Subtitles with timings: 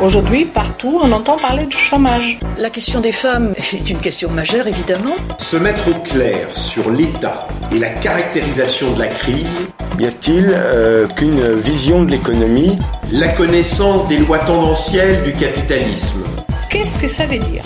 [0.00, 2.38] Aujourd'hui, partout, on entend parler du chômage.
[2.56, 5.16] La question des femmes est une question majeure, évidemment.
[5.38, 9.62] Se mettre au clair sur l'état et la caractérisation de la crise.
[9.98, 12.78] Y a-t-il euh, qu'une vision de l'économie?
[13.12, 16.22] La connaissance des lois tendancielles du capitalisme.
[16.70, 17.64] Qu'est-ce que ça veut dire?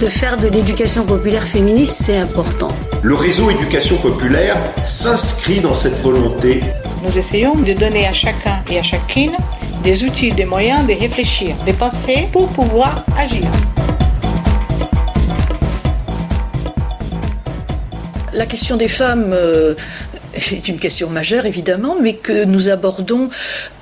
[0.00, 2.72] De faire de l'éducation populaire féministe, c'est important.
[3.02, 6.60] Le réseau éducation populaire s'inscrit dans cette volonté.
[7.02, 9.32] Nous essayons de donner à chacun et à chacune
[9.82, 13.48] des outils, des moyens de réfléchir, de penser pour pouvoir agir.
[18.34, 19.74] La question des femmes euh,
[20.34, 23.30] est une question majeure, évidemment, mais que nous abordons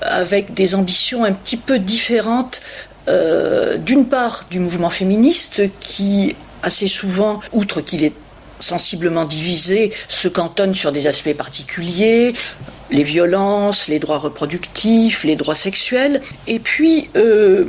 [0.01, 2.61] avec des ambitions un petit peu différentes.
[3.09, 8.15] Euh, D'une part, du mouvement féministe qui, assez souvent, outre qu'il est
[8.61, 12.35] sensiblement divisé, se cantonne sur des aspects particuliers,
[12.91, 16.21] les violences, les droits reproductifs, les droits sexuels.
[16.47, 17.65] Et puis, euh,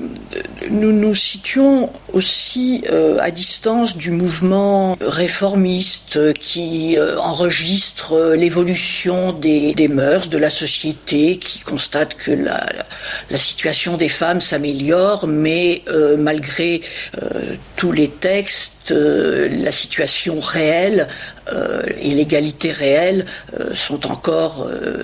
[0.69, 9.87] nous nous situons aussi euh, à distance du mouvement réformiste qui euh, enregistre l'évolution des,
[9.87, 16.81] mœurs de la société, qui constate que la, situation des femmes s'améliore, mais euh, malgré
[17.21, 21.07] euh, tous les textes, la situation réelle
[21.53, 23.25] euh, et l'égalité réelle
[23.59, 25.03] euh, sont encore euh,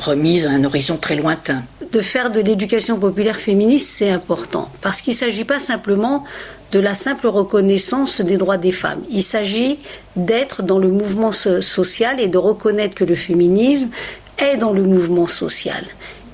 [0.00, 1.62] remises à un horizon très lointain.
[1.92, 6.24] De faire de l'éducation populaire féministe, c'est important, parce qu'il ne s'agit pas simplement
[6.72, 9.02] de la simple reconnaissance des droits des femmes.
[9.10, 9.78] Il s'agit
[10.14, 13.88] d'être dans le mouvement social et de reconnaître que le féminisme
[14.38, 15.82] est dans le mouvement social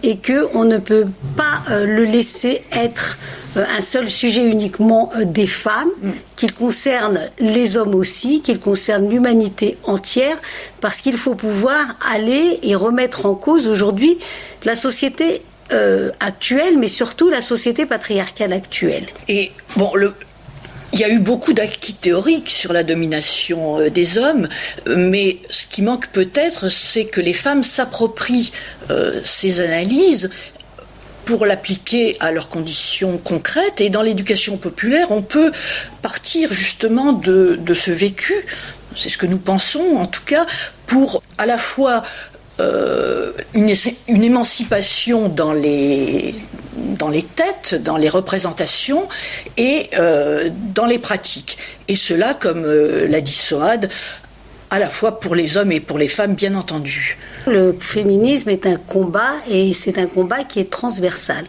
[0.05, 3.19] et que on ne peut pas euh, le laisser être
[3.57, 6.11] euh, un seul sujet uniquement euh, des femmes, mm.
[6.37, 10.37] qu'il concerne les hommes aussi, qu'il concerne l'humanité entière,
[10.81, 14.19] parce qu'il faut pouvoir aller et remettre en cause aujourd'hui
[14.65, 19.07] la société euh, actuelle, mais surtout la société patriarcale actuelle.
[19.29, 20.13] Et bon, le,
[20.95, 24.49] il y a eu beaucoup d'acquis théoriques sur la domination euh, des hommes,
[24.87, 28.53] mais ce qui manque peut-être, c'est que les femmes s'approprient
[28.91, 30.31] euh, ces analyses
[31.25, 33.81] pour l'appliquer à leurs conditions concrètes.
[33.81, 35.51] Et dans l'éducation populaire, on peut
[36.01, 38.35] partir justement de, ce vécu,
[38.95, 40.47] c'est ce que nous pensons en tout cas,
[40.87, 42.03] pour à la fois
[42.61, 43.69] euh, une,
[44.23, 46.37] émancipation dans les,
[46.95, 49.09] dans les têtes, dans les représentations
[49.57, 51.59] et euh, dans les pratiques.
[51.89, 53.91] Et cela, comme euh, l'a dit Soad,
[54.71, 57.19] à la fois pour les hommes et pour les femmes, bien entendu.
[57.47, 61.45] Le féminisme est un combat et c'est un combat qui est transversal.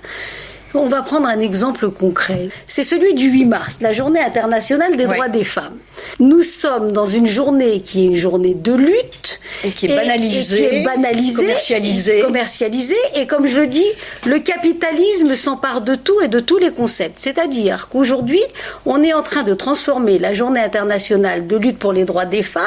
[0.75, 2.50] On va prendre un exemple concret.
[2.68, 5.78] C'est celui du 8 mars, la journée internationale des droits des femmes.
[6.19, 9.40] Nous sommes dans une journée qui est une journée de lutte.
[9.64, 12.19] Et qui est banalisée, et qui est banalisée commercialisée.
[12.19, 12.96] Et commercialisée.
[13.16, 13.85] Et comme je le dis,
[14.25, 17.19] le capitalisme s'empare de tout et de tous les concepts.
[17.19, 18.41] C'est-à-dire qu'aujourd'hui,
[18.85, 22.44] on est en train de transformer la journée internationale de lutte pour les droits des
[22.44, 22.66] femmes,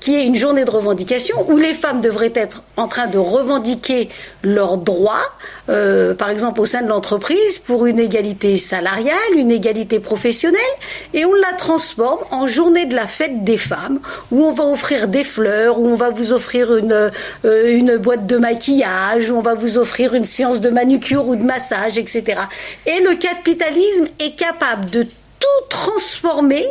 [0.00, 4.08] qui est une journée de revendication, où les femmes devraient être en train de revendiquer
[4.42, 5.32] leurs droits,
[5.68, 7.27] euh, par exemple au sein de l'entreprise,
[7.66, 10.60] pour une égalité salariale, une égalité professionnelle,
[11.14, 14.00] et on la transforme en journée de la fête des femmes,
[14.30, 17.10] où on va offrir des fleurs, où on va vous offrir une,
[17.44, 21.36] euh, une boîte de maquillage, où on va vous offrir une séance de manucure ou
[21.36, 22.40] de massage, etc.
[22.86, 26.66] Et le capitalisme est capable de tout transformer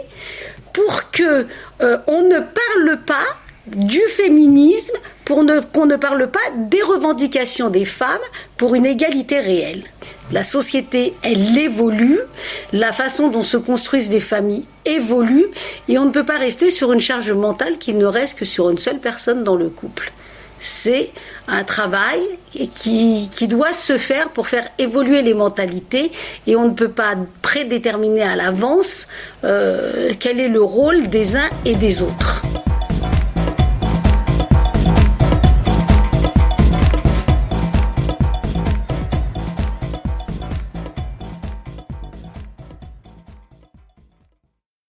[0.73, 1.47] pour que
[1.81, 3.25] euh, on ne parle pas
[3.67, 4.95] du féminisme,
[5.25, 5.43] pour
[5.73, 8.17] qu'on ne parle pas des revendications des femmes
[8.55, 9.83] pour une égalité réelle.
[10.31, 12.19] La société, elle évolue,
[12.73, 15.45] la façon dont se construisent les familles évolue,
[15.87, 18.69] et on ne peut pas rester sur une charge mentale qui ne reste que sur
[18.69, 20.11] une seule personne dans le couple.
[20.59, 21.11] C'est
[21.47, 22.19] un travail
[22.51, 26.11] qui, qui, doit se faire pour faire évoluer les mentalités
[26.47, 27.13] et on ne peut pas
[27.43, 29.07] prédéterminer à l'avance
[29.43, 32.41] euh, quel est le rôle des uns et des autres.